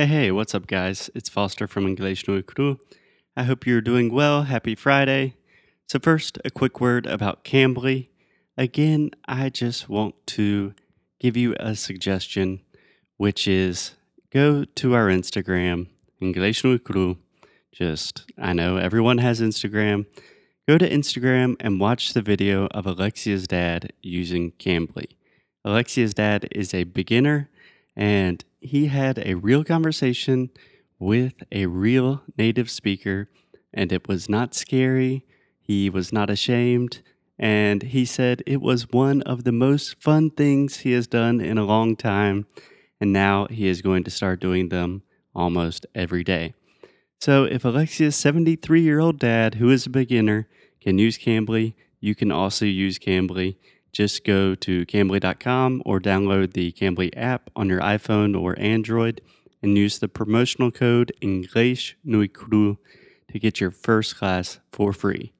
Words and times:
Hey, 0.00 0.06
hey, 0.06 0.30
what's 0.30 0.54
up, 0.54 0.66
guys? 0.66 1.10
It's 1.14 1.28
Foster 1.28 1.66
from 1.66 1.86
English 1.86 2.26
no 2.26 2.40
Cru. 2.40 2.80
I 3.36 3.42
hope 3.42 3.66
you're 3.66 3.82
doing 3.82 4.10
well. 4.10 4.44
Happy 4.44 4.74
Friday. 4.74 5.34
So, 5.88 5.98
first, 5.98 6.38
a 6.42 6.48
quick 6.48 6.80
word 6.80 7.04
about 7.04 7.44
Cambly. 7.44 8.08
Again, 8.56 9.10
I 9.28 9.50
just 9.50 9.90
want 9.90 10.14
to 10.28 10.72
give 11.18 11.36
you 11.36 11.54
a 11.60 11.76
suggestion, 11.76 12.62
which 13.18 13.46
is 13.46 13.92
go 14.32 14.64
to 14.64 14.94
our 14.94 15.08
Instagram, 15.08 15.88
English 16.18 16.64
no 16.64 16.78
Cru. 16.78 17.18
Just, 17.70 18.24
I 18.38 18.54
know 18.54 18.78
everyone 18.78 19.18
has 19.18 19.42
Instagram. 19.42 20.06
Go 20.66 20.78
to 20.78 20.88
Instagram 20.88 21.56
and 21.60 21.78
watch 21.78 22.14
the 22.14 22.22
video 22.22 22.68
of 22.68 22.86
Alexia's 22.86 23.46
dad 23.46 23.92
using 24.00 24.52
Cambly. 24.52 25.08
Alexia's 25.62 26.14
dad 26.14 26.48
is 26.52 26.72
a 26.72 26.84
beginner 26.84 27.49
and 28.00 28.42
he 28.60 28.86
had 28.86 29.18
a 29.18 29.34
real 29.34 29.62
conversation 29.62 30.48
with 30.98 31.34
a 31.52 31.66
real 31.66 32.22
native 32.38 32.70
speaker, 32.70 33.28
and 33.74 33.92
it 33.92 34.08
was 34.08 34.26
not 34.26 34.54
scary. 34.54 35.26
He 35.60 35.90
was 35.90 36.10
not 36.10 36.30
ashamed, 36.30 37.02
and 37.38 37.82
he 37.82 38.06
said 38.06 38.42
it 38.46 38.62
was 38.62 38.90
one 38.90 39.20
of 39.22 39.44
the 39.44 39.52
most 39.52 40.02
fun 40.02 40.30
things 40.30 40.78
he 40.78 40.92
has 40.92 41.06
done 41.06 41.42
in 41.42 41.58
a 41.58 41.64
long 41.64 41.94
time, 41.94 42.46
and 42.98 43.12
now 43.12 43.46
he 43.50 43.68
is 43.68 43.82
going 43.82 44.04
to 44.04 44.10
start 44.10 44.40
doing 44.40 44.70
them 44.70 45.02
almost 45.34 45.84
every 45.94 46.24
day. 46.24 46.54
So, 47.20 47.44
if 47.44 47.66
Alexia's 47.66 48.16
73 48.16 48.80
year 48.80 48.98
old 48.98 49.18
dad, 49.18 49.56
who 49.56 49.68
is 49.68 49.84
a 49.84 49.90
beginner, 49.90 50.48
can 50.80 50.96
use 50.96 51.18
Cambly, 51.18 51.74
you 52.00 52.14
can 52.14 52.32
also 52.32 52.64
use 52.64 52.98
Cambly 52.98 53.56
just 53.92 54.24
go 54.24 54.54
to 54.54 54.86
Cambly.com 54.86 55.82
or 55.84 56.00
download 56.00 56.52
the 56.52 56.72
Cambly 56.72 57.10
app 57.16 57.50
on 57.56 57.68
your 57.68 57.80
iPhone 57.80 58.40
or 58.40 58.58
Android 58.58 59.20
and 59.62 59.76
use 59.76 59.98
the 59.98 60.08
promotional 60.08 60.70
code 60.70 61.12
English 61.20 61.96
Cru 62.32 62.78
to 63.32 63.38
get 63.38 63.60
your 63.60 63.70
first 63.70 64.16
class 64.16 64.58
for 64.72 64.92
free. 64.92 65.32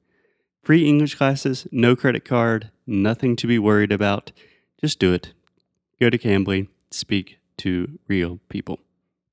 Free 0.63 0.87
English 0.87 1.15
classes, 1.15 1.67
no 1.71 1.95
credit 1.95 2.23
card, 2.23 2.69
nothing 2.85 3.35
to 3.37 3.47
be 3.47 3.57
worried 3.57 3.91
about. 3.91 4.31
Just 4.79 4.99
do 4.99 5.13
it. 5.13 5.33
Go 5.99 6.09
to 6.09 6.17
Cambly, 6.17 6.67
speak 6.91 7.39
to 7.57 7.99
real 8.07 8.39
people. 8.49 8.79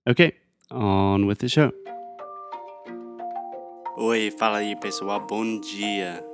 Okay, 0.07 0.33
on 0.71 1.27
with 1.27 1.39
the 1.39 1.49
show. 1.49 1.73
Oi, 3.99 4.31
fala 4.31 4.59
aí 4.59 4.77
pessoal, 4.77 5.21
bom 5.27 5.61
dia. 5.61 6.28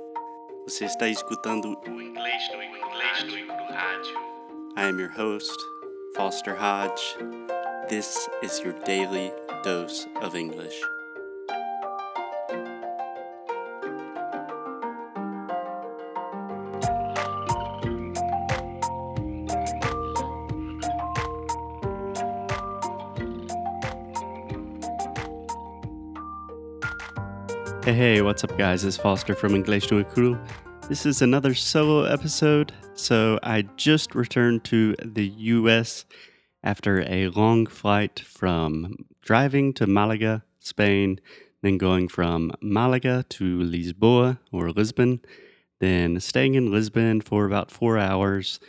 Você 0.67 0.85
está 0.85 1.07
escutando 1.07 1.77
o 1.87 2.01
Inglês 2.01 2.41
no 2.51 2.63
Inglês 2.63 3.45
no 3.45 3.65
Rádio. 3.71 4.15
I 4.75 4.89
am 4.89 4.99
your 4.99 5.11
host, 5.11 5.55
Foster 6.15 6.55
Hodge. 6.55 7.15
This 7.87 8.27
is 8.41 8.59
your 8.61 8.73
daily 8.83 9.31
dose 9.63 10.07
of 10.23 10.35
English. 10.35 10.81
Hey, 27.85 27.93
hey, 27.93 28.21
what's 28.23 28.43
up, 28.43 28.57
guys? 28.57 28.83
It's 28.83 28.97
Foster 28.97 29.35
from 29.35 29.53
English 29.53 29.91
no 29.91 30.03
Cru. 30.03 30.39
This 30.89 31.05
is 31.05 31.21
another 31.21 31.53
solo 31.53 32.05
episode. 32.05 32.71
So, 32.95 33.37
I 33.43 33.61
just 33.77 34.15
returned 34.15 34.63
to 34.63 34.95
the 35.05 35.27
US 35.27 36.03
after 36.63 37.01
a 37.07 37.27
long 37.27 37.67
flight 37.67 38.19
from 38.21 39.05
driving 39.21 39.71
to 39.73 39.85
Malaga, 39.85 40.43
Spain, 40.59 41.21
then 41.61 41.77
going 41.77 42.07
from 42.07 42.53
Malaga 42.59 43.23
to 43.29 43.59
Lisboa 43.59 44.39
or 44.51 44.71
Lisbon, 44.71 45.21
then 45.79 46.19
staying 46.19 46.55
in 46.55 46.71
Lisbon 46.71 47.21
for 47.21 47.45
about 47.45 47.69
four 47.69 47.99
hours, 47.99 48.59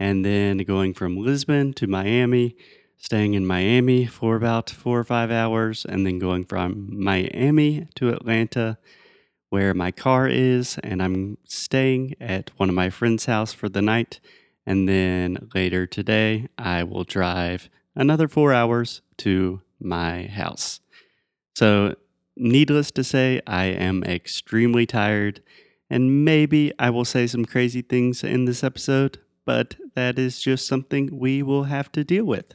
and 0.00 0.24
then 0.24 0.58
going 0.58 0.94
from 0.94 1.16
Lisbon 1.16 1.74
to 1.74 1.86
Miami 1.86 2.56
staying 2.96 3.34
in 3.34 3.46
Miami 3.46 4.06
for 4.06 4.36
about 4.36 4.70
four 4.70 4.98
or 4.98 5.04
five 5.04 5.30
hours, 5.30 5.84
and 5.84 6.06
then 6.06 6.18
going 6.18 6.44
from 6.44 6.88
Miami 6.90 7.86
to 7.96 8.08
Atlanta, 8.10 8.78
where 9.50 9.74
my 9.74 9.90
car 9.90 10.26
is, 10.26 10.78
and 10.82 11.02
I'm 11.02 11.38
staying 11.44 12.14
at 12.20 12.50
one 12.56 12.68
of 12.68 12.74
my 12.74 12.90
friend's 12.90 13.26
house 13.26 13.52
for 13.52 13.68
the 13.68 13.82
night. 13.82 14.20
And 14.66 14.88
then 14.88 15.50
later 15.54 15.86
today, 15.86 16.48
I 16.56 16.82
will 16.82 17.04
drive 17.04 17.68
another 17.94 18.28
four 18.28 18.52
hours 18.52 19.02
to 19.18 19.60
my 19.78 20.26
house. 20.26 20.80
So, 21.54 21.94
needless 22.36 22.90
to 22.92 23.04
say, 23.04 23.40
I 23.46 23.66
am 23.66 24.02
extremely 24.02 24.86
tired, 24.86 25.42
and 25.90 26.24
maybe 26.24 26.72
I 26.78 26.90
will 26.90 27.04
say 27.04 27.26
some 27.26 27.44
crazy 27.44 27.82
things 27.82 28.24
in 28.24 28.46
this 28.46 28.64
episode, 28.64 29.18
but 29.44 29.76
that 29.94 30.18
is 30.18 30.40
just 30.40 30.66
something 30.66 31.18
we 31.18 31.42
will 31.42 31.64
have 31.64 31.92
to 31.92 32.02
deal 32.02 32.24
with. 32.24 32.54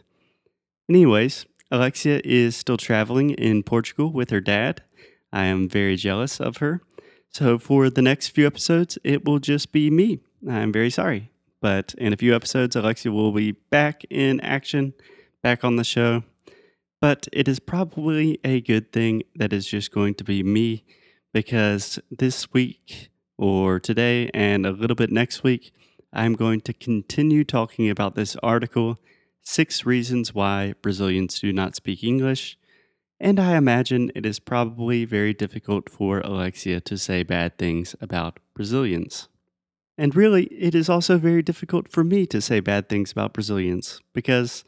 Anyways, 0.90 1.46
Alexia 1.70 2.20
is 2.24 2.56
still 2.56 2.78
traveling 2.78 3.30
in 3.30 3.62
Portugal 3.62 4.12
with 4.12 4.32
her 4.32 4.42
dad. 4.42 4.82
I 5.32 5.46
am 5.46 5.70
very 5.70 5.96
jealous 5.96 6.40
of 6.40 6.58
her. 6.58 6.82
So, 7.30 7.60
for 7.60 7.92
the 7.92 8.02
next 8.02 8.30
few 8.30 8.48
episodes, 8.48 8.98
it 9.04 9.24
will 9.24 9.38
just 9.38 9.72
be 9.72 9.92
me. 9.92 10.22
I'm 10.50 10.74
very 10.74 10.90
sorry. 10.90 11.30
But 11.62 11.94
in 12.00 12.12
a 12.12 12.18
few 12.18 12.36
episodes, 12.36 12.76
Alexia 12.76 13.12
will 13.12 13.32
be 13.32 13.52
back 13.52 14.04
in 14.10 14.40
action, 14.40 14.94
back 15.44 15.64
on 15.64 15.76
the 15.76 15.84
show. 15.84 16.24
But 17.00 17.28
it 17.32 17.48
is 17.48 17.60
probably 17.60 18.40
a 18.44 18.60
good 18.60 18.92
thing 18.92 19.22
that 19.36 19.54
is 19.54 19.68
just 19.68 19.92
going 19.92 20.16
to 20.16 20.24
be 20.24 20.42
me 20.42 20.86
because 21.34 22.00
this 22.10 22.52
week 22.52 23.12
or 23.38 23.80
today 23.80 24.32
and 24.34 24.66
a 24.66 24.72
little 24.72 24.96
bit 24.96 25.12
next 25.12 25.44
week, 25.44 25.72
I'm 26.12 26.34
going 26.34 26.62
to 26.62 26.74
continue 26.74 27.44
talking 27.44 27.92
about 27.92 28.16
this 28.16 28.36
article 28.38 29.00
Six 29.42 29.86
Reasons 29.86 30.34
Why 30.34 30.74
Brazilians 30.82 31.40
Do 31.40 31.52
Not 31.52 31.76
Speak 31.76 32.04
English. 32.04 32.58
And 33.20 33.40
I 33.40 33.58
imagine 33.58 34.12
it 34.16 34.26
is 34.26 34.40
probably 34.40 35.06
very 35.06 35.34
difficult 35.34 35.90
for 35.90 36.20
Alexia 36.20 36.80
to 36.82 36.98
say 36.98 37.24
bad 37.24 37.58
things 37.58 37.96
about 38.00 38.40
Brazilians. 38.54 39.28
And 39.98 40.16
really, 40.16 40.46
it 40.46 40.74
is 40.74 40.90
also 40.90 41.18
very 41.18 41.42
difficult 41.42 41.92
for 41.92 42.06
me 42.06 42.26
to 42.28 42.42
say 42.42 42.62
bad 42.62 42.88
things 42.88 43.12
about 43.12 43.34
Brazilians 43.34 44.02
because 44.14 44.64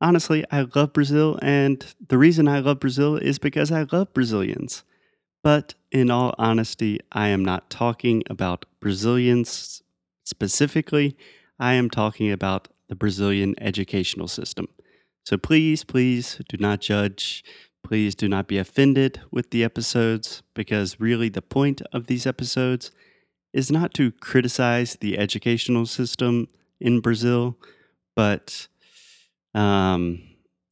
honestly, 0.00 0.44
I 0.50 0.66
love 0.74 0.92
Brazil, 0.92 1.38
and 1.42 1.84
the 2.08 2.18
reason 2.18 2.46
I 2.46 2.60
love 2.60 2.80
Brazil 2.80 3.16
is 3.16 3.38
because 3.40 3.72
I 3.72 3.86
love 3.90 4.12
Brazilians. 4.14 4.84
But 5.42 5.74
in 5.90 6.10
all 6.10 6.34
honesty, 6.38 7.00
I 7.12 7.28
am 7.28 7.44
not 7.44 7.70
talking 7.70 8.22
about 8.28 8.66
Brazilians 8.80 9.82
specifically. 10.24 11.16
I 11.58 11.74
am 11.74 11.90
talking 11.90 12.30
about 12.30 12.68
the 12.88 12.96
Brazilian 12.96 13.54
educational 13.60 14.28
system. 14.28 14.68
So 15.24 15.36
please, 15.36 15.84
please 15.84 16.40
do 16.48 16.56
not 16.56 16.80
judge. 16.80 17.44
Please 17.84 18.14
do 18.14 18.28
not 18.28 18.48
be 18.48 18.58
offended 18.58 19.20
with 19.30 19.50
the 19.50 19.62
episodes 19.62 20.42
because 20.54 21.00
really 21.00 21.28
the 21.28 21.42
point 21.42 21.80
of 21.92 22.06
these 22.06 22.26
episodes 22.26 22.90
is 23.52 23.70
not 23.70 23.94
to 23.94 24.10
criticize 24.10 24.96
the 24.96 25.18
educational 25.18 25.86
system 25.86 26.48
in 26.80 27.00
Brazil, 27.00 27.56
but, 28.14 28.68
um, 29.54 30.22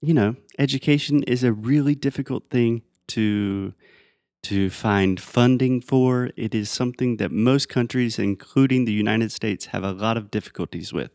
you 0.03 0.13
know, 0.13 0.37
education 0.59 1.23
is 1.23 1.43
a 1.43 1.53
really 1.53 1.95
difficult 1.95 2.51
thing 2.51 2.83
to 3.09 3.73
to 4.43 4.71
find 4.71 5.19
funding 5.19 5.81
for. 5.81 6.31
It 6.37 6.55
is 6.55 6.71
something 6.71 7.17
that 7.17 7.33
most 7.33 7.69
countries, 7.69 8.17
including 8.17 8.85
the 8.85 8.93
United 8.93 9.33
States, 9.33 9.67
have 9.67 9.83
a 9.83 9.91
lot 9.91 10.17
of 10.17 10.31
difficulties 10.31 10.93
with. 10.93 11.11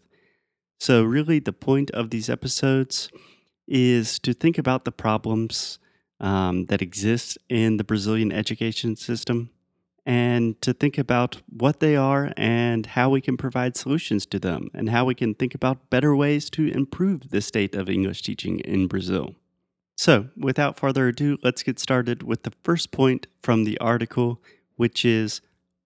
So, 0.82 1.04
really, 1.04 1.38
the 1.38 1.54
point 1.54 1.92
of 1.92 2.10
these 2.10 2.28
episodes 2.28 3.12
is 3.68 4.18
to 4.18 4.34
think 4.34 4.58
about 4.58 4.84
the 4.84 4.92
problems 4.92 5.78
um, 6.20 6.66
that 6.66 6.82
exist 6.82 7.38
in 7.50 7.78
the 7.78 7.84
Brazilian 7.84 8.32
education 8.32 8.96
system 8.96 9.52
and 10.08 10.60
to 10.64 10.74
think 10.74 10.98
about 10.98 11.40
what 11.56 11.82
they 11.82 11.96
are 11.96 12.34
and 12.36 12.88
how 12.88 13.12
we 13.12 13.22
can 13.22 13.38
provide 13.38 13.78
solutions 13.78 14.26
to 14.26 14.40
them 14.40 14.70
and 14.74 14.90
how 14.90 15.06
we 15.06 15.14
can 15.14 15.36
think 15.36 15.54
about 15.54 15.92
better 15.92 16.16
ways 16.16 16.50
to 16.50 16.72
improve 16.72 17.30
the 17.30 17.42
state 17.42 17.76
of 17.76 17.88
English 17.88 18.24
teaching 18.24 18.60
in 18.62 18.88
Brazil. 18.88 19.36
So, 19.98 20.30
without 20.36 20.80
further 20.80 21.10
ado, 21.10 21.38
let's 21.44 21.62
get 21.62 21.78
started 21.78 22.24
with 22.24 22.42
the 22.42 22.54
first 22.64 22.92
point 22.92 23.28
from 23.44 23.66
the 23.66 23.78
article, 23.78 24.42
which 24.78 25.06
is 25.06 25.42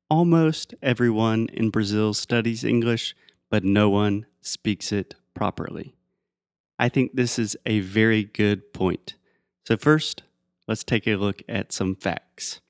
almost 0.10 0.74
everyone 0.82 1.50
in 1.52 1.70
Brazil 1.70 2.14
studies 2.14 2.64
English, 2.64 3.14
but 3.50 3.66
no 3.66 3.90
one 3.90 4.26
speaks 4.46 4.92
it 4.92 5.16
properly. 5.34 5.96
I 6.78 6.90
think 6.90 7.14
this 7.14 7.40
is 7.40 7.58
a 7.66 7.80
very 7.80 8.24
good 8.24 8.74
point. 8.74 9.16
So, 9.66 9.78
first, 9.78 10.24
let's 10.68 10.84
take 10.84 11.08
a 11.08 11.16
look 11.16 11.42
at 11.50 11.72
some 11.72 11.96
facts. 11.96 12.62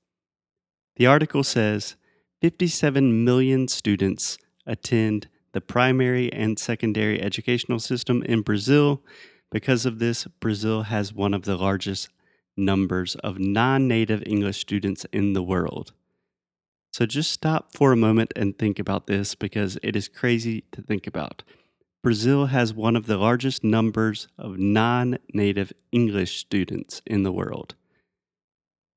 The 0.96 1.08
article 1.08 1.44
says 1.44 1.96
57 2.42 3.26
million 3.26 3.68
students 3.68 4.38
attend 4.66 5.28
the 5.54 5.62
primary 5.62 6.32
and 6.34 6.60
secondary 6.60 7.22
educational 7.22 7.80
system 7.80 8.22
in 8.24 8.42
Brazil, 8.42 9.02
Because 9.52 9.86
of 9.86 10.00
this, 10.00 10.26
Brazil 10.42 10.84
has 10.84 11.14
one 11.14 11.34
of 11.34 11.44
the 11.44 11.56
largest 11.56 12.10
numbers 12.58 13.16
of 13.16 13.40
non 13.40 13.88
native 13.88 14.22
English 14.26 14.60
students 14.60 15.06
in 15.14 15.34
the 15.34 15.44
world. 15.44 15.94
So 16.92 17.06
just 17.06 17.32
stop 17.32 17.74
for 17.74 17.92
a 17.92 17.98
moment 17.98 18.34
and 18.36 18.58
think 18.58 18.80
about 18.80 19.08
this 19.08 19.36
because 19.36 19.78
it 19.84 19.96
is 19.96 20.08
crazy 20.08 20.64
to 20.72 20.82
think 20.82 21.08
about. 21.08 21.44
Brazil 22.06 22.46
has 22.46 22.72
one 22.72 22.96
of 22.96 23.08
the 23.08 23.18
largest 23.18 23.64
numbers 23.64 24.28
of 24.38 24.60
non 24.60 25.18
native 25.34 25.74
English 25.92 26.38
students 26.38 27.02
in 27.08 27.24
the 27.24 27.32
world. 27.32 27.74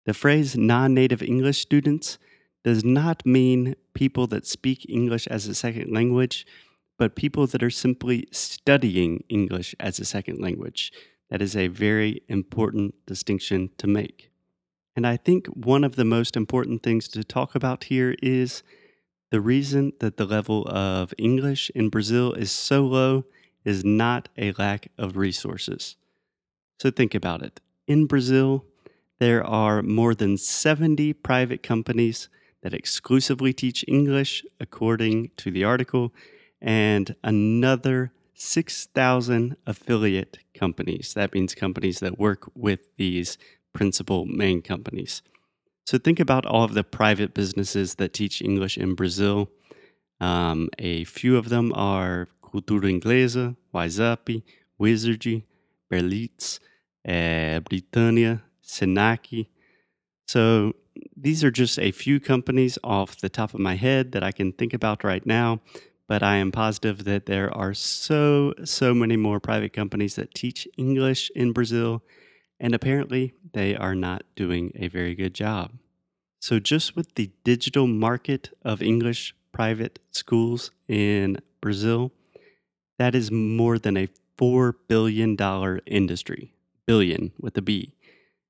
The 0.05 0.13
phrase 0.13 0.59
non 0.59 0.93
native 0.93 1.23
English 1.23 1.59
students 1.59 2.19
does 2.65 2.85
not 2.85 3.25
mean 3.25 3.77
people 3.95 4.27
that 4.27 4.47
speak 4.47 4.85
English 4.91 5.27
as 5.29 5.47
a 5.47 5.55
second 5.55 5.91
language, 5.91 6.47
but 6.99 7.17
people 7.17 7.47
that 7.47 7.63
are 7.63 7.71
simply 7.71 8.29
studying 8.31 9.25
English 9.31 9.75
as 9.81 9.99
a 9.99 10.05
second 10.05 10.39
language. 10.39 10.93
That 11.31 11.41
is 11.41 11.57
a 11.57 11.69
very 11.69 12.21
important 12.29 12.95
distinction 13.07 13.71
to 13.79 13.87
make. 13.87 14.31
And 14.95 15.07
I 15.07 15.17
think 15.17 15.47
one 15.47 15.83
of 15.83 15.97
the 15.97 16.05
most 16.05 16.37
important 16.37 16.83
things 16.83 17.09
to 17.09 17.25
talk 17.25 17.55
about 17.55 17.85
here 17.85 18.17
is 18.23 18.63
the 19.31 19.41
reason 19.41 19.93
that 20.01 20.17
the 20.17 20.25
level 20.25 20.67
of 20.69 21.13
English 21.19 21.71
in 21.75 21.89
Brazil 21.89 22.33
is 22.33 22.51
so 22.51 22.85
low 22.85 23.25
is 23.65 23.85
not 23.85 24.29
a 24.39 24.53
lack 24.53 24.89
of 24.97 25.17
resources. 25.17 25.97
So 26.79 26.91
think 26.91 27.15
about 27.15 27.43
it. 27.43 27.61
In 27.87 28.07
Brazil, 28.07 28.65
there 29.19 29.45
are 29.45 29.83
more 29.83 30.15
than 30.15 30.39
70 30.39 31.13
private 31.15 31.63
companies 31.63 32.29
that 32.63 32.75
exclusively 32.75 33.53
teach 33.53 33.85
English, 33.87 34.45
according 34.61 35.31
to 35.37 35.51
the 35.51 35.65
article, 35.65 36.13
and 36.61 37.15
another 37.23 38.13
6,000 38.35 39.57
affiliate 39.67 40.39
companies. 40.55 41.15
That 41.15 41.35
means 41.35 41.55
companies 41.55 42.01
that 42.01 42.19
work 42.19 42.51
with 42.55 42.97
these 42.97 43.37
principal 43.73 44.25
main 44.27 44.63
companies. 44.63 45.23
So 45.89 45.97
think 45.97 46.21
about 46.21 46.45
all 46.45 46.65
of 46.65 46.75
the 46.75 46.85
private 46.85 47.33
businesses 47.33 47.95
that 47.95 48.13
teach 48.13 48.43
English 48.43 48.77
in 48.77 48.95
Brazil. 48.95 49.49
Um, 50.21 50.69
a 50.79 51.05
few 51.05 51.39
of 51.39 51.49
them 51.49 51.73
are 51.75 52.29
Cultura 52.45 52.93
Inglesa, 52.93 53.57
Wise 53.73 53.99
Up, 53.99 54.29
Wizardry, 54.77 55.47
Berlitz, 55.91 56.59
uh, 57.09 57.61
Britannia, 57.61 58.43
Senac. 58.63 59.47
So 60.27 60.75
these 61.17 61.43
are 61.43 61.51
just 61.51 61.79
a 61.79 61.91
few 61.91 62.21
companies 62.21 62.79
off 62.85 63.17
the 63.17 63.31
top 63.31 63.55
of 63.55 63.61
my 63.61 63.77
head 63.77 64.13
that 64.13 64.23
I 64.23 64.31
can 64.31 64.53
think 64.53 64.75
about 64.75 65.03
right 65.05 65.25
now, 65.25 65.63
but 66.07 66.23
I 66.23 66.37
am 66.37 66.53
positive 66.53 67.05
that 67.05 67.25
there 67.25 67.51
are 67.57 67.73
so, 67.73 68.53
so 68.63 68.93
many 68.93 69.17
more 69.17 69.41
private 69.41 69.73
companies 69.73 70.17
that 70.17 70.35
teach 70.35 70.69
English 70.77 71.31
in 71.35 71.53
Brazil, 71.53 72.03
and 72.61 72.75
apparently 72.75 73.35
they 73.53 73.77
are 73.77 73.95
not 73.95 74.23
doing 74.37 74.73
a 74.75 74.89
very 74.89 75.15
good 75.15 75.35
job. 75.35 75.73
So, 76.41 76.59
just 76.59 76.95
with 76.95 77.15
the 77.15 77.31
digital 77.45 77.87
market 77.87 78.51
of 78.63 78.81
English 78.81 79.35
private 79.53 79.99
schools 80.13 80.71
in 80.87 81.39
Brazil, 81.61 82.13
that 82.99 83.15
is 83.15 83.31
more 83.31 83.79
than 83.79 83.97
a 83.97 84.09
$4 84.39 84.75
billion 84.87 85.37
industry, 85.87 86.55
billion 86.87 87.33
with 87.41 87.57
a 87.59 87.63
B. 87.63 87.93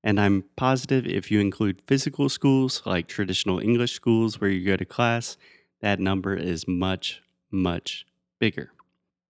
And 0.05 0.21
I'm 0.21 0.45
positive 0.57 1.07
if 1.07 1.31
you 1.31 1.41
include 1.41 1.83
physical 1.87 2.29
schools 2.29 2.83
like 2.85 3.09
traditional 3.09 3.59
English 3.59 3.93
schools 3.93 4.41
where 4.41 4.51
you 4.51 4.65
go 4.67 4.77
to 4.77 4.85
class, 4.85 5.37
that 5.81 5.99
number 5.99 6.35
is 6.35 6.69
much, 6.69 7.23
much 7.51 8.07
bigger. 8.39 8.71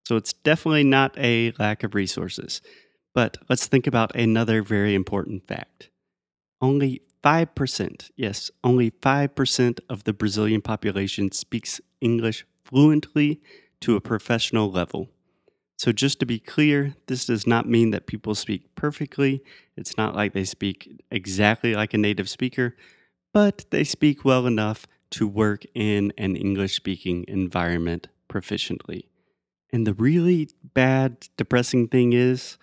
So 0.07 0.17
it's 0.17 0.33
definitely 0.33 0.85
not 0.85 1.17
a 1.19 1.53
lack 1.59 1.85
of 1.85 1.95
resources. 1.95 2.61
But 3.19 3.39
let's 3.49 3.67
think 3.67 3.89
about 3.89 4.15
another 4.15 4.63
very 4.63 4.95
important 4.95 5.45
fact. 5.49 5.91
Only 6.61 7.03
5%, 7.25 8.11
yes, 8.15 8.53
only 8.63 8.93
5% 8.93 9.81
of 9.91 10.05
the 10.05 10.13
Brazilian 10.13 10.63
population 10.63 11.33
speaks 11.33 11.81
English 12.01 12.47
fluently 12.65 13.41
to 13.81 13.97
a 13.97 14.01
professional 14.01 14.71
level. 14.71 15.09
So, 15.79 15.91
just 15.91 16.21
to 16.21 16.27
be 16.27 16.39
clear, 16.39 16.95
this 17.09 17.25
does 17.25 17.45
not 17.45 17.69
mean 17.69 17.91
that 17.91 18.07
people 18.07 18.37
speak 18.37 18.73
perfectly. 18.77 19.43
It's 19.77 19.97
not 19.97 20.15
like 20.15 20.33
they 20.33 20.45
speak 20.45 21.03
exactly 21.11 21.75
like 21.75 21.95
a 21.95 21.99
native 21.99 22.29
speaker, 22.29 22.77
but 23.35 23.65
they 23.71 23.83
speak 23.83 24.25
well 24.25 24.47
enough 24.47 24.87
to 25.11 25.27
work 25.27 25.65
in 25.75 26.13
an 26.17 26.37
English 26.37 26.77
speaking 26.77 27.25
environment 27.27 28.07
proficiently. 28.31 29.07
And 29.73 29.89
the 29.89 29.95
really 29.95 30.51
bad, 30.73 31.27
depressing 31.37 31.89
thing 31.89 32.13
is, 32.13 32.59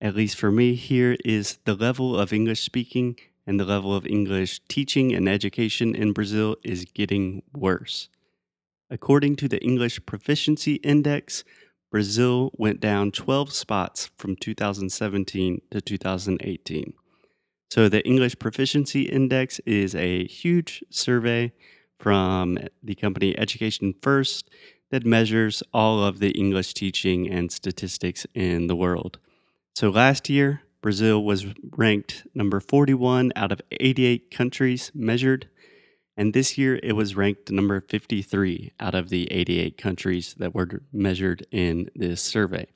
at 0.00 0.14
least 0.14 0.36
for 0.36 0.50
me 0.50 0.74
here, 0.74 1.16
is 1.24 1.58
the 1.64 1.74
level 1.74 2.18
of 2.18 2.32
English 2.32 2.62
speaking 2.62 3.16
and 3.46 3.60
the 3.60 3.64
level 3.64 3.94
of 3.94 4.06
English 4.06 4.60
teaching 4.68 5.14
and 5.14 5.28
education 5.28 5.94
in 5.94 6.12
Brazil 6.12 6.56
is 6.64 6.84
getting 6.84 7.42
worse. 7.54 8.08
According 8.90 9.36
to 9.36 9.48
the 9.48 9.62
English 9.62 10.04
Proficiency 10.06 10.74
Index, 10.76 11.44
Brazil 11.90 12.50
went 12.56 12.80
down 12.80 13.12
12 13.12 13.52
spots 13.52 14.10
from 14.16 14.36
2017 14.36 15.62
to 15.70 15.80
2018. 15.80 16.92
So, 17.70 17.88
the 17.88 18.06
English 18.06 18.38
Proficiency 18.38 19.02
Index 19.02 19.60
is 19.60 19.94
a 19.94 20.24
huge 20.26 20.84
survey 20.90 21.52
from 21.98 22.58
the 22.82 22.94
company 22.94 23.36
Education 23.38 23.94
First 24.00 24.48
that 24.90 25.04
measures 25.04 25.62
all 25.72 26.04
of 26.04 26.18
the 26.20 26.30
English 26.30 26.74
teaching 26.74 27.28
and 27.28 27.50
statistics 27.50 28.26
in 28.34 28.66
the 28.66 28.76
world. 28.76 29.18
So, 29.76 29.90
last 29.90 30.30
year, 30.30 30.62
Brazil 30.80 31.22
was 31.22 31.44
ranked 31.76 32.26
number 32.34 32.60
41 32.60 33.32
out 33.36 33.52
of 33.52 33.60
88 33.72 34.30
countries 34.30 34.90
measured 34.94 35.50
and 36.16 36.32
this 36.32 36.56
year 36.56 36.80
it 36.82 36.94
was 36.94 37.14
ranked 37.14 37.50
number 37.50 37.82
53 37.82 38.72
out 38.80 38.94
of 38.94 39.10
the 39.10 39.30
88 39.30 39.76
countries 39.76 40.34
that 40.38 40.54
were 40.54 40.80
measured 40.94 41.46
in 41.50 41.90
this 41.94 42.22
survey. 42.22 42.66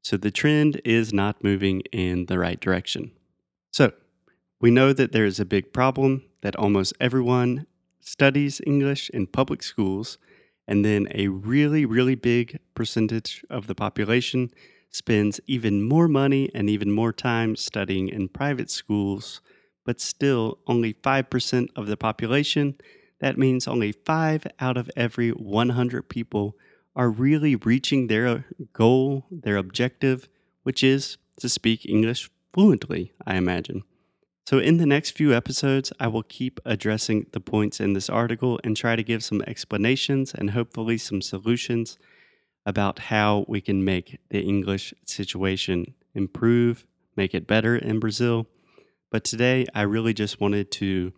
So 0.00 0.16
the 0.16 0.30
trend 0.30 0.80
is 0.86 1.12
not 1.12 1.44
moving 1.44 1.82
in 1.92 2.24
the 2.26 2.38
right 2.38 2.58
direction. 2.58 3.10
So 3.70 3.92
we 4.58 4.70
know 4.70 4.94
that 4.94 5.12
there 5.12 5.26
is 5.26 5.38
a 5.38 5.44
big 5.44 5.74
problem 5.74 6.24
that 6.40 6.56
almost 6.56 6.94
everyone 6.98 7.66
studies 8.00 8.62
English 8.66 9.10
in 9.10 9.26
public 9.26 9.62
schools, 9.62 10.16
and 10.66 10.82
then 10.82 11.08
a 11.14 11.28
really, 11.28 11.84
really 11.84 12.14
big 12.14 12.58
percentage 12.74 13.44
of 13.50 13.66
the 13.66 13.74
population 13.74 14.50
spends 14.98 15.40
even 15.46 15.82
more 15.82 16.08
money 16.08 16.50
and 16.54 16.68
even 16.68 16.90
more 16.90 17.12
time 17.12 17.56
studying 17.56 18.08
in 18.08 18.28
private 18.28 18.70
schools 18.70 19.40
but 19.88 20.02
still 20.02 20.58
only 20.66 20.92
5% 20.92 21.68
of 21.74 21.86
the 21.86 21.96
population. 21.96 22.74
That 23.20 23.38
means 23.38 23.66
only 23.66 23.92
5 23.92 24.46
out 24.60 24.76
of 24.76 24.90
every 24.94 25.30
100 25.30 26.10
people 26.10 26.58
are 26.94 27.08
really 27.08 27.56
reaching 27.56 28.06
their 28.06 28.44
goal, 28.74 29.24
their 29.30 29.56
objective, 29.56 30.28
which 30.62 30.84
is 30.84 31.16
to 31.40 31.48
speak 31.48 31.86
English 31.86 32.30
fluently, 32.52 33.12
I 33.26 33.36
imagine. 33.36 33.82
So, 34.46 34.58
in 34.58 34.76
the 34.76 34.84
next 34.84 35.12
few 35.12 35.32
episodes, 35.32 35.90
I 35.98 36.08
will 36.08 36.22
keep 36.22 36.60
addressing 36.66 37.26
the 37.32 37.40
points 37.40 37.80
in 37.80 37.94
this 37.94 38.10
article 38.10 38.60
and 38.62 38.76
try 38.76 38.94
to 38.94 39.02
give 39.02 39.24
some 39.24 39.40
explanations 39.46 40.34
and 40.34 40.50
hopefully 40.50 40.98
some 40.98 41.22
solutions 41.22 41.96
about 42.68 42.98
how 42.98 43.46
we 43.48 43.60
can 43.60 43.84
make 43.84 44.18
the 44.28 44.42
English 44.42 44.92
situation 45.06 45.94
improve, 46.14 46.86
make 47.16 47.34
it 47.34 47.46
better 47.46 47.74
in 47.74 47.98
Brazil, 47.98 48.46
but 49.10 49.24
today, 49.24 49.66
I 49.74 49.82
really 49.82 50.12
just 50.12 50.40
wanted 50.40 50.70
to 50.72 51.12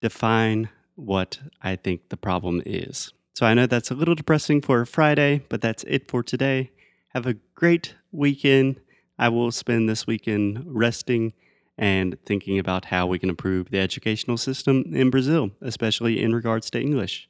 define 0.00 0.68
what 0.94 1.40
I 1.60 1.74
think 1.74 2.10
the 2.10 2.16
problem 2.16 2.62
is. 2.64 3.12
So 3.34 3.44
I 3.44 3.54
know 3.54 3.66
that's 3.66 3.90
a 3.90 3.94
little 3.94 4.14
depressing 4.14 4.60
for 4.60 4.80
a 4.80 4.86
Friday, 4.86 5.42
but 5.48 5.60
that's 5.60 5.84
it 5.84 6.08
for 6.08 6.22
today. 6.22 6.70
Have 7.08 7.26
a 7.26 7.34
great 7.54 7.94
weekend. 8.12 8.80
I 9.18 9.30
will 9.30 9.50
spend 9.50 9.88
this 9.88 10.06
weekend 10.06 10.62
resting 10.64 11.32
and 11.76 12.16
thinking 12.24 12.58
about 12.58 12.86
how 12.86 13.06
we 13.06 13.18
can 13.18 13.30
improve 13.30 13.70
the 13.70 13.80
educational 13.80 14.36
system 14.36 14.84
in 14.94 15.10
Brazil, 15.10 15.50
especially 15.60 16.22
in 16.22 16.34
regards 16.34 16.70
to 16.70 16.80
English. 16.80 17.28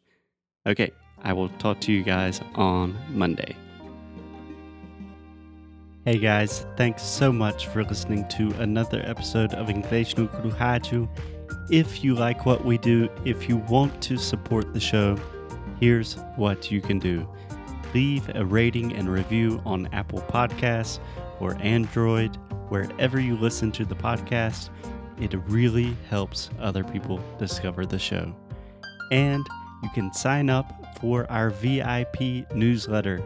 Okay, 0.66 0.90
I 1.22 1.32
will 1.32 1.48
talk 1.58 1.80
to 1.82 1.92
you 1.92 2.02
guys 2.02 2.40
on 2.54 2.96
Monday. 3.10 3.56
Hey 6.04 6.18
guys, 6.18 6.64
thanks 6.76 7.02
so 7.02 7.30
much 7.30 7.66
for 7.66 7.84
listening 7.84 8.26
to 8.28 8.50
another 8.60 9.02
episode 9.04 9.52
of 9.52 9.68
Inglês 9.68 10.16
no 10.16 10.26
Rádio. 10.28 11.08
If 11.70 12.02
you 12.02 12.14
like 12.14 12.46
what 12.46 12.64
we 12.64 12.78
do, 12.78 13.10
if 13.26 13.48
you 13.48 13.58
want 13.68 14.00
to 14.02 14.16
support 14.16 14.72
the 14.72 14.80
show, 14.80 15.18
here's 15.80 16.14
what 16.36 16.70
you 16.70 16.80
can 16.80 16.98
do. 16.98 17.28
Leave 17.94 18.30
a 18.34 18.44
rating 18.44 18.94
and 18.94 19.10
review 19.10 19.60
on 19.66 19.86
Apple 19.92 20.22
Podcasts 20.22 20.98
or 21.40 21.56
Android, 21.60 22.36
wherever 22.68 23.20
you 23.20 23.36
listen 23.36 23.70
to 23.72 23.84
the 23.84 23.94
podcast. 23.94 24.70
It 25.20 25.34
really 25.46 25.96
helps 26.08 26.48
other 26.58 26.84
people 26.84 27.20
discover 27.38 27.84
the 27.84 27.98
show. 27.98 28.34
And 29.10 29.44
you 29.82 29.90
can 29.90 30.12
sign 30.12 30.48
up 30.48 30.87
for 31.00 31.30
our 31.30 31.50
VIP 31.50 32.50
newsletter 32.54 33.22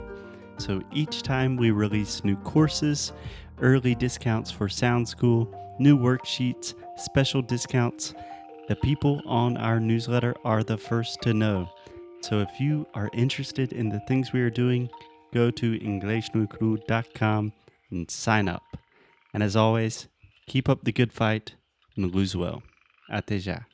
so 0.59 0.81
each 0.93 1.23
time 1.23 1.57
we 1.57 1.71
release 1.71 2.23
new 2.25 2.37
courses 2.37 3.12
early 3.61 3.95
discounts 3.95 4.50
for 4.50 4.69
Sound 4.69 5.09
School, 5.09 5.49
new 5.79 5.99
worksheets, 5.99 6.75
special 6.97 7.43
discounts. 7.43 8.14
The 8.69 8.76
people 8.76 9.23
on 9.26 9.57
our 9.57 9.81
newsletter 9.81 10.35
are 10.45 10.62
the 10.62 10.76
first 10.76 11.21
to 11.23 11.33
know. 11.35 11.69
So 12.21 12.41
if 12.41 12.61
you 12.61 12.87
are 12.95 13.11
interested 13.12 13.73
in 13.73 13.88
the 13.88 14.00
things 14.00 14.33
we 14.33 14.41
are 14.41 14.50
doing, 14.50 14.88
go 15.33 15.50
to 15.50 15.79
EnglishNoCru.com 15.79 17.52
and 17.91 18.11
sign 18.11 18.49
up. 18.49 18.76
And 19.35 19.43
as 19.43 19.57
always, 19.57 20.09
keep 20.47 20.69
up 20.69 20.85
the 20.85 20.93
good 20.93 21.12
fight 21.12 21.55
and 21.97 22.14
lose 22.14 22.37
well. 22.37 22.62
Até 23.11 23.38
já. 23.41 23.72